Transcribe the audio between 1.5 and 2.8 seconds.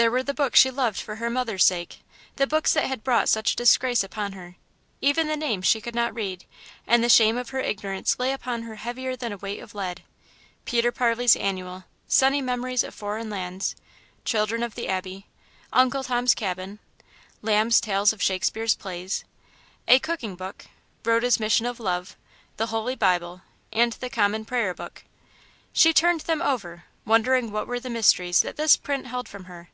sake, the books